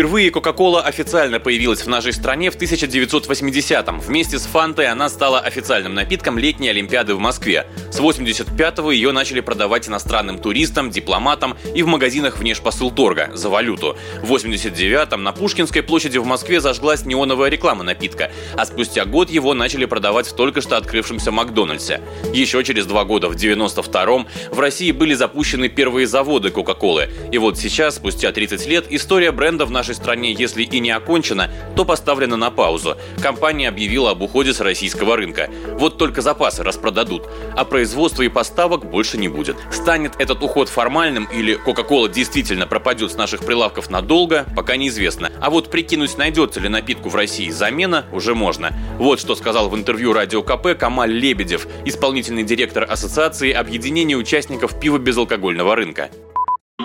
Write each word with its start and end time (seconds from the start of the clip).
Впервые 0.00 0.30
Coca-Cola 0.30 0.80
официально 0.80 1.40
появилась 1.40 1.82
в 1.82 1.86
нашей 1.86 2.14
стране 2.14 2.50
в 2.50 2.56
1980-м. 2.56 4.00
Вместе 4.00 4.38
с 4.38 4.46
Фантой 4.46 4.86
она 4.86 5.10
стала 5.10 5.40
официальным 5.40 5.92
напитком 5.92 6.38
летней 6.38 6.70
Олимпиады 6.70 7.14
в 7.14 7.18
Москве. 7.18 7.66
С 7.90 8.00
85-го 8.00 8.92
ее 8.92 9.12
начали 9.12 9.40
продавать 9.40 9.90
иностранным 9.90 10.38
туристам, 10.38 10.90
дипломатам 10.90 11.54
и 11.74 11.82
в 11.82 11.86
магазинах 11.86 12.38
внешпосылторга 12.38 13.32
за 13.34 13.50
валюту. 13.50 13.98
В 14.22 14.32
89-м 14.32 15.22
на 15.22 15.32
Пушкинской 15.32 15.82
площади 15.82 16.16
в 16.16 16.24
Москве 16.24 16.62
зажглась 16.62 17.04
неоновая 17.04 17.50
реклама 17.50 17.84
напитка, 17.84 18.30
а 18.56 18.64
спустя 18.64 19.04
год 19.04 19.28
его 19.28 19.52
начали 19.52 19.84
продавать 19.84 20.28
в 20.28 20.34
только 20.34 20.62
что 20.62 20.78
открывшемся 20.78 21.30
Макдональдсе. 21.30 22.00
Еще 22.32 22.64
через 22.64 22.86
два 22.86 23.04
года, 23.04 23.28
в 23.28 23.34
92-м, 23.36 24.26
в 24.50 24.60
России 24.60 24.92
были 24.92 25.12
запущены 25.12 25.68
первые 25.68 26.06
заводы 26.06 26.48
Coca-Cola. 26.48 27.10
И 27.30 27.36
вот 27.36 27.58
сейчас, 27.58 27.96
спустя 27.96 28.32
30 28.32 28.66
лет, 28.66 28.86
история 28.88 29.30
бренда 29.30 29.66
в 29.66 29.70
нашей 29.70 29.89
нашей 29.90 29.94
стране, 29.94 30.32
если 30.32 30.62
и 30.62 30.80
не 30.80 30.90
окончена, 30.90 31.50
то 31.76 31.84
поставлена 31.84 32.36
на 32.36 32.50
паузу. 32.50 32.96
Компания 33.20 33.68
объявила 33.68 34.10
об 34.12 34.22
уходе 34.22 34.52
с 34.52 34.60
российского 34.60 35.16
рынка. 35.16 35.50
Вот 35.72 35.98
только 35.98 36.22
запасы 36.22 36.62
распродадут, 36.62 37.28
а 37.56 37.64
производства 37.64 38.22
и 38.22 38.28
поставок 38.28 38.88
больше 38.88 39.18
не 39.18 39.28
будет. 39.28 39.56
Станет 39.72 40.12
этот 40.18 40.42
уход 40.42 40.68
формальным 40.68 41.28
или 41.32 41.58
Coca-Cola 41.66 42.08
действительно 42.08 42.66
пропадет 42.66 43.10
с 43.10 43.16
наших 43.16 43.44
прилавков 43.44 43.90
надолго, 43.90 44.46
пока 44.54 44.76
неизвестно. 44.76 45.30
А 45.40 45.50
вот 45.50 45.70
прикинуть, 45.70 46.16
найдется 46.16 46.60
ли 46.60 46.68
напитку 46.68 47.08
в 47.08 47.16
России 47.16 47.50
замена, 47.50 48.04
уже 48.12 48.34
можно. 48.34 48.70
Вот 48.98 49.18
что 49.18 49.34
сказал 49.34 49.68
в 49.68 49.74
интервью 49.76 50.12
Радио 50.12 50.42
КП 50.42 50.78
Камаль 50.78 51.12
Лебедев, 51.12 51.66
исполнительный 51.84 52.44
директор 52.44 52.86
Ассоциации 52.88 53.50
объединения 53.50 54.16
участников 54.16 54.78
пива 54.78 54.98
безалкогольного 54.98 55.74
рынка. 55.74 56.10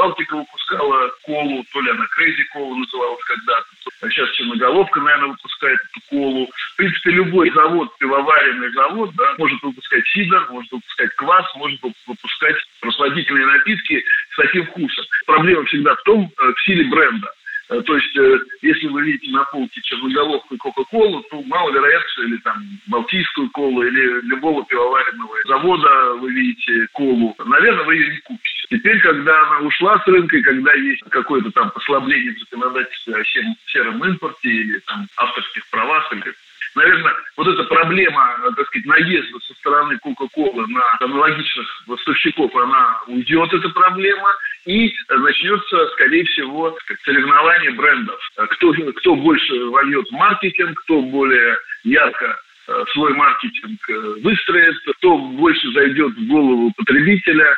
Балтика 0.00 0.34
выпускала 0.34 1.12
колу, 1.24 1.62
то 1.74 1.80
ли 1.82 1.90
она 1.90 2.06
Crazy 2.18 2.42
Кола 2.54 2.74
называлась 2.74 3.22
когда-то. 3.24 3.66
А 4.00 4.08
сейчас 4.08 4.30
Черноголовка, 4.30 4.98
наверное, 4.98 5.28
выпускает 5.28 5.78
эту 5.78 6.00
колу. 6.08 6.46
В 6.46 6.76
принципе, 6.76 7.10
любой 7.10 7.50
завод, 7.50 7.94
пивоваренный 7.98 8.72
завод, 8.72 9.10
да, 9.14 9.34
может 9.36 9.62
выпускать 9.62 10.06
сидр, 10.08 10.46
может 10.48 10.72
выпускать 10.72 11.14
квас, 11.16 11.54
может 11.56 11.78
выпускать 12.06 12.56
просладительные 12.80 13.44
напитки 13.44 14.02
с 14.32 14.36
таким 14.36 14.64
вкусом. 14.68 15.04
Проблема 15.26 15.66
всегда 15.66 15.94
в 15.94 16.02
том, 16.04 16.32
э, 16.34 16.52
в 16.56 16.62
силе 16.62 16.84
бренда. 16.84 17.30
Э, 17.68 17.82
то 17.82 17.94
есть, 17.94 18.16
э, 18.16 18.38
если 18.62 18.86
вы 18.86 19.02
видите 19.02 19.30
на 19.32 19.44
полке 19.44 19.82
черноголовку 19.82 20.54
и 20.54 20.58
Кока-Колу, 20.58 21.22
то 21.30 21.42
маловероятно, 21.42 22.22
или 22.22 22.36
там 22.38 22.56
Балтийскую 22.86 23.50
колу, 23.50 23.82
или 23.82 24.22
любого 24.22 24.64
пивоваренного 24.64 25.36
завода 25.46 26.14
вы 26.14 26.32
видите 26.32 26.88
колу, 26.92 27.36
наверное, 27.44 27.84
вы 27.84 27.96
ее 27.96 28.12
не 28.12 28.18
купите. 28.20 28.49
Теперь, 28.70 29.00
когда 29.00 29.46
она 29.48 29.66
ушла 29.66 29.98
с 29.98 30.06
рынка, 30.06 30.36
и 30.36 30.42
когда 30.42 30.72
есть 30.74 31.02
какое-то 31.10 31.50
там 31.50 31.70
послабление 31.70 32.34
в 32.34 32.38
законодательстве 32.38 33.16
о 33.16 33.24
сером 33.66 34.04
импорте 34.04 34.48
или 34.48 34.78
там 34.86 35.06
авторских 35.16 35.68
правах, 35.70 36.12
или 36.12 36.32
наверное, 36.74 37.12
вот 37.36 37.48
эта 37.48 37.64
проблема, 37.64 38.36
так 38.56 38.66
сказать, 38.68 38.86
наезда 38.86 39.38
со 39.40 39.54
стороны 39.54 39.98
Кока-Колы 39.98 40.66
на 40.68 40.82
аналогичных 41.00 41.66
поставщиков, 41.86 42.54
она 42.54 43.00
уйдет, 43.08 43.52
эта 43.52 43.68
проблема, 43.70 44.34
и 44.66 44.94
начнется, 45.08 45.86
скорее 45.94 46.24
всего, 46.26 46.76
соревнование 47.04 47.72
брендов. 47.72 48.20
Кто, 48.36 48.72
кто 48.72 49.16
больше 49.16 49.64
вольет 49.64 50.10
маркетинг, 50.12 50.80
кто 50.84 51.02
более 51.02 51.56
ярко 51.82 52.38
э, 52.68 52.84
свой 52.92 53.14
маркетинг 53.14 53.78
э, 53.88 54.14
выстроит, 54.22 54.76
кто 54.98 55.16
больше 55.16 55.72
зайдет 55.72 56.12
в 56.12 56.26
голову 56.28 56.72
потребителя. 56.76 57.56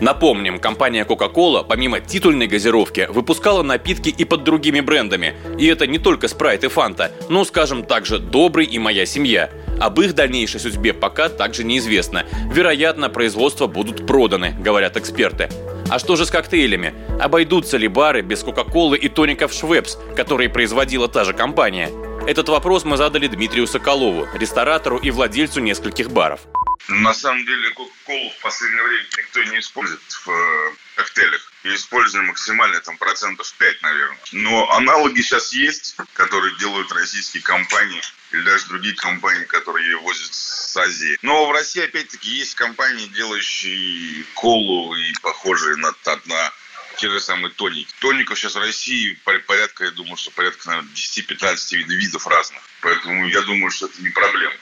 Напомним, 0.00 0.58
компания 0.58 1.04
Coca-Cola, 1.04 1.64
помимо 1.66 2.00
титульной 2.00 2.46
газировки, 2.46 3.06
выпускала 3.08 3.62
напитки 3.62 4.10
и 4.10 4.24
под 4.24 4.44
другими 4.44 4.80
брендами. 4.80 5.34
И 5.58 5.66
это 5.66 5.86
не 5.86 5.98
только 5.98 6.26
Sprite 6.26 6.66
и 6.66 6.68
Fanta, 6.68 7.10
но, 7.28 7.44
скажем 7.44 7.84
также, 7.84 8.18
Добрый 8.18 8.66
и 8.66 8.78
Моя 8.78 9.06
семья. 9.06 9.50
Об 9.80 10.00
их 10.00 10.14
дальнейшей 10.14 10.60
судьбе 10.60 10.92
пока 10.92 11.28
также 11.28 11.64
неизвестно. 11.64 12.24
Вероятно, 12.52 13.08
производства 13.08 13.66
будут 13.66 14.06
проданы, 14.06 14.54
говорят 14.58 14.96
эксперты. 14.96 15.48
А 15.88 15.98
что 15.98 16.16
же 16.16 16.26
с 16.26 16.30
коктейлями? 16.30 16.94
Обойдутся 17.20 17.76
ли 17.76 17.88
бары 17.88 18.22
без 18.22 18.42
Кока-Колы 18.42 18.96
и 18.96 19.08
тоников 19.08 19.52
Швепс, 19.52 19.98
которые 20.16 20.48
производила 20.48 21.08
та 21.08 21.24
же 21.24 21.32
компания? 21.32 21.90
Этот 22.26 22.48
вопрос 22.48 22.84
мы 22.84 22.96
задали 22.96 23.28
Дмитрию 23.28 23.66
Соколову, 23.66 24.26
ресторатору 24.34 24.98
и 24.98 25.10
владельцу 25.10 25.60
нескольких 25.60 26.10
баров. 26.10 26.40
На 26.88 27.14
самом 27.14 27.44
деле 27.44 27.70
Кока-Колу 27.70 28.30
в 28.30 28.42
последнее 28.42 28.82
время 28.82 29.06
никто 29.18 29.42
не 29.42 29.58
использует 29.58 30.00
в 30.00 30.30
э, 30.30 30.74
коктейлях. 30.94 31.52
И 31.64 31.74
используем 31.74 32.26
максимально 32.26 32.80
там 32.80 32.96
процентов 32.96 33.52
5, 33.58 33.82
наверное. 33.82 34.18
Но 34.32 34.70
аналоги 34.70 35.20
сейчас 35.20 35.52
есть, 35.52 35.96
которые 36.12 36.56
делают 36.58 36.92
российские 36.92 37.42
компании 37.42 38.00
или 38.30 38.42
даже 38.42 38.66
другие 38.66 38.94
компании, 38.94 39.44
которые 39.44 39.86
ее 39.86 39.98
возят 39.98 40.32
с 40.32 40.76
Азии. 40.76 41.18
Но 41.22 41.46
в 41.46 41.52
России, 41.52 41.82
опять-таки, 41.82 42.28
есть 42.28 42.54
компании, 42.54 43.06
делающие 43.08 44.24
колу 44.34 44.94
и 44.94 45.12
похожие 45.22 45.76
на, 45.76 45.92
на 46.26 46.52
те 46.96 47.08
же 47.08 47.20
самые 47.20 47.52
тоники. 47.52 47.92
Тоников 48.00 48.38
сейчас 48.38 48.54
в 48.54 48.58
России 48.58 49.18
порядка, 49.46 49.84
я 49.84 49.90
думаю, 49.90 50.16
что 50.16 50.30
порядка, 50.30 50.68
наверное, 50.68 50.90
10-15 50.94 51.76
видов 51.76 52.26
разных. 52.26 52.62
Поэтому 52.82 53.26
я 53.26 53.40
думаю, 53.42 53.70
что 53.70 53.86
это 53.86 54.02
не 54.02 54.10
проблема. 54.10 54.54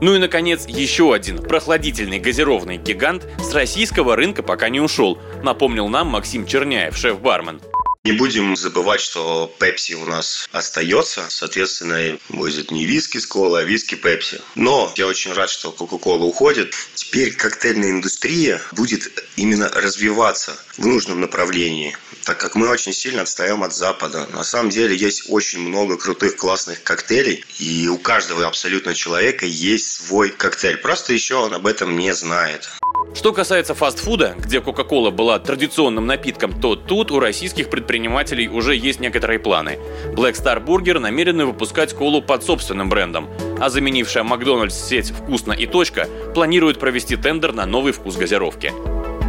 Ну 0.00 0.14
и, 0.14 0.18
наконец, 0.18 0.66
еще 0.66 1.14
один 1.14 1.42
прохладительный 1.42 2.18
газированный 2.18 2.76
гигант 2.76 3.26
с 3.40 3.52
российского 3.52 4.16
рынка 4.16 4.42
пока 4.42 4.68
не 4.68 4.80
ушел, 4.80 5.20
напомнил 5.42 5.88
нам 5.88 6.08
Максим 6.08 6.46
Черняев, 6.46 6.96
шеф-бармен. 6.96 7.60
Не 8.04 8.12
будем 8.12 8.56
забывать, 8.56 9.00
что 9.00 9.54
Пепси 9.60 9.92
у 9.92 10.04
нас 10.06 10.48
остается. 10.50 11.24
Соответственно, 11.28 12.18
будет 12.30 12.72
не 12.72 12.84
виски 12.84 13.18
с 13.18 13.26
колой, 13.26 13.62
а 13.62 13.64
виски 13.64 13.94
Пепси. 13.94 14.40
Но 14.56 14.92
я 14.96 15.06
очень 15.06 15.32
рад, 15.32 15.48
что 15.48 15.70
Кока-Кола 15.70 16.24
уходит. 16.24 16.74
Теперь 16.94 17.32
коктейльная 17.32 17.90
индустрия 17.90 18.60
будет 18.72 19.24
именно 19.36 19.68
развиваться 19.68 20.58
в 20.76 20.84
нужном 20.84 21.20
направлении 21.20 21.96
так 22.24 22.38
как 22.38 22.54
мы 22.54 22.68
очень 22.68 22.92
сильно 22.92 23.22
отстаем 23.22 23.62
от 23.62 23.74
Запада. 23.74 24.26
На 24.32 24.44
самом 24.44 24.70
деле 24.70 24.96
есть 24.96 25.24
очень 25.28 25.60
много 25.60 25.96
крутых, 25.96 26.36
классных 26.36 26.82
коктейлей, 26.82 27.44
и 27.58 27.88
у 27.88 27.98
каждого 27.98 28.46
абсолютно 28.46 28.94
человека 28.94 29.46
есть 29.46 30.06
свой 30.06 30.30
коктейль. 30.30 30.76
Просто 30.76 31.12
еще 31.12 31.36
он 31.36 31.54
об 31.54 31.66
этом 31.66 31.96
не 31.96 32.14
знает. 32.14 32.68
Что 33.14 33.32
касается 33.32 33.74
фастфуда, 33.74 34.34
где 34.38 34.58
Coca-Cola 34.58 35.10
была 35.10 35.38
традиционным 35.38 36.06
напитком, 36.06 36.58
то 36.58 36.76
тут 36.76 37.10
у 37.10 37.20
российских 37.20 37.68
предпринимателей 37.70 38.48
уже 38.48 38.74
есть 38.74 39.00
некоторые 39.00 39.38
планы. 39.38 39.78
Black 40.14 40.32
Star 40.32 40.64
Burger 40.64 40.98
намерены 40.98 41.46
выпускать 41.46 41.94
колу 41.94 42.22
под 42.22 42.42
собственным 42.42 42.88
брендом, 42.88 43.28
а 43.60 43.68
заменившая 43.68 44.24
Макдональдс 44.24 44.74
сеть 44.74 45.10
«Вкусно» 45.10 45.52
и 45.52 45.66
«Точка» 45.66 46.08
планирует 46.34 46.80
провести 46.80 47.16
тендер 47.16 47.52
на 47.52 47.66
новый 47.66 47.92
вкус 47.92 48.16
газировки. 48.16 48.72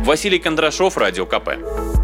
Василий 0.05 0.39
Кондрашов, 0.39 0.97
Радио 0.97 1.25
КП. 1.25 2.02